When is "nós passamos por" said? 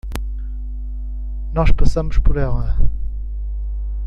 1.53-2.35